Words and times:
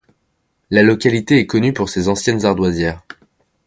La 0.71 0.81
localité 0.81 1.37
est 1.37 1.45
connue 1.45 1.73
pour 1.73 1.87
ses 1.89 2.07
anciennes 2.07 2.43
ardoisières. 2.43 3.03